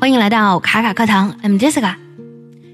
[0.00, 1.94] 欢迎来到卡卡课堂，I'm Jessica。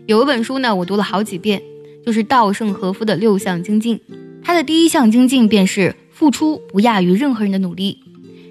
[0.07, 1.63] 有一本书呢，我读了好几遍，
[2.05, 4.01] 就是稻盛和夫的六项精进。
[4.43, 7.99] 他的第一项精进便是付出不亚于任何人的努力。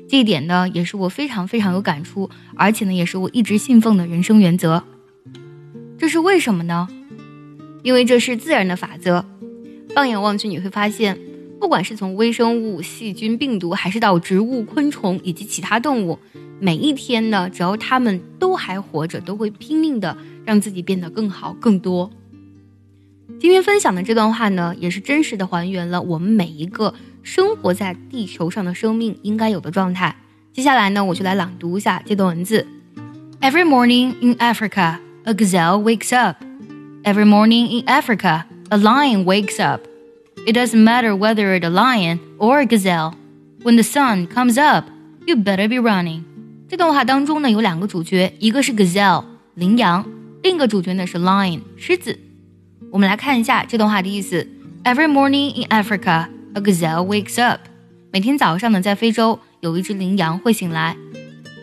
[0.08, 4.84] 这一点呢，也是我非常非常有感触，而且呢，也是我一直信奉的人生原则。
[5.98, 6.88] 这是为什么呢？
[7.84, 9.26] 因为这是自然的法则。
[9.94, 11.20] 放眼望去，你会发现，
[11.60, 16.18] 不管是从微生物、细菌、病毒，还是到植物、昆虫以及其他动物。
[16.61, 22.11] 每一天呢，只要他们都还活着，都会拼命的让自己变得更好、更多。
[23.41, 30.17] 今天分享的这段话呢，也是真实的还原了我们每一个生活在地球上的生命应该有的状态。
[30.53, 32.67] 接下来呢，我就来朗读一下这段文字：
[33.41, 36.37] Every morning in Africa, a gazelle wakes up.
[37.03, 39.83] Every morning in Africa, a lion wakes up.
[40.47, 43.15] It doesn't matter whether it's a lion or a gazelle.
[43.63, 44.85] When the sun comes up,
[45.27, 46.25] you better be running.
[46.70, 50.06] 这段话当中呢，有两个主角，一个是 gazelle 羚羊，
[50.44, 52.20] 另一个主角呢是 lion 狮子。
[52.92, 54.48] 我们来看一下这段话的意思
[54.84, 57.62] ：Every morning in Africa, a gazelle wakes up。
[58.12, 60.96] 每天早上呢，在非洲有一只羚羊会醒来。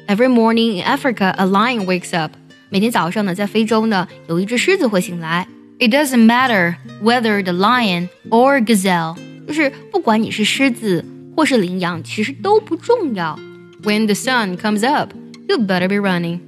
[0.08, 2.33] Every morning in Africa, a lion wakes up。
[2.69, 5.47] 每天早上呢，在非洲呢，有一只狮子会醒来。
[5.78, 9.16] It doesn't matter whether the lion or gazelle，
[9.47, 11.05] 就是不管你是狮子
[11.36, 13.38] 或是羚羊，其实都不重要。
[13.87, 15.12] When the sun comes up,
[15.48, 16.41] you better be running。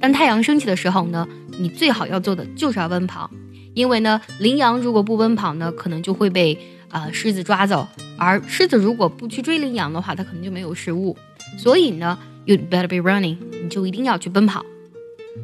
[0.00, 1.26] 当太阳升起的时候呢，
[1.58, 3.28] 你最好要做的就是要奔跑，
[3.74, 6.56] 因为呢，羚羊如果不奔跑呢，可能就会被
[6.90, 7.84] 啊狮子抓走；
[8.16, 11.16] 而狮子如果不去追羚羊的话，它可能就没有食物。
[11.58, 14.64] 所以呢，you better be running，你就一定要去奔跑。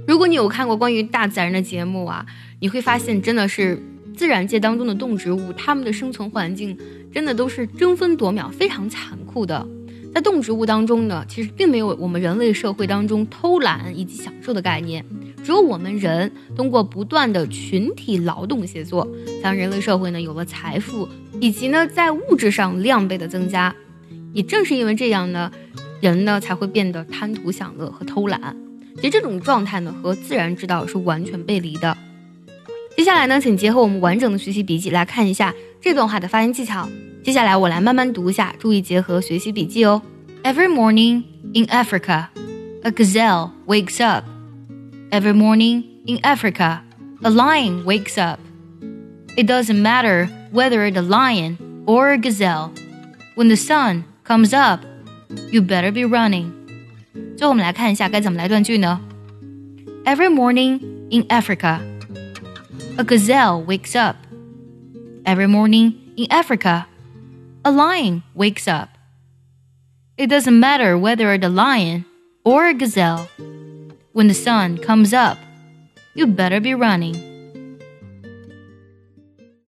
[0.07, 2.25] 如果你有看过关于大自然的节目啊，
[2.61, 3.77] 你会发现真的是
[4.17, 6.79] 自然界当中的动植物，它们的生存环境
[7.13, 9.67] 真的都是争分夺秒，非常残酷的。
[10.13, 15.05] 在动植物当中呢，其实并没有我们人类社会当中偷懒以及享受的概念，
[15.45, 19.07] 只有我们人通过不断的群体劳动协作，
[19.43, 21.09] 让人类社会呢有了财富，
[21.41, 23.75] 以及呢在物质上量倍的增加。
[24.33, 25.51] 也正是因为这样呢，
[26.01, 28.57] 人呢才会变得贪图享乐和偷懒。
[28.97, 31.97] 其实这种状态呢和自然之道是完全背离的。
[32.97, 36.89] 接下来呢，请结合我们完整的学习笔记来看一下这段话的发音技巧。
[37.24, 40.02] 接下来我来慢慢读一下，注意结合学习笔记哦。
[40.44, 41.24] Every morning
[41.54, 42.28] in Africa,
[42.84, 44.26] a gazelle wakes up.
[45.10, 46.82] Every morning in Africa,
[47.22, 48.40] a lion wakes up.
[49.36, 52.72] It doesn't matter whether it's a lion or a gazelle.
[53.36, 54.82] When the sun comes up,
[55.52, 56.52] you better be running.
[57.36, 59.02] 最后我们来看一下该怎么来断句呢？
[60.06, 60.80] Every morning
[61.10, 61.80] in Africa,
[62.98, 64.18] a gazelle wakes up.
[65.24, 66.86] Every morning in Africa,
[67.65, 68.89] a lion wakes up.
[70.17, 72.05] It doesn't matter whether it's a lion
[72.45, 73.29] or a gazelle.
[74.13, 75.39] When the sun comes up,
[76.15, 77.30] you better be running.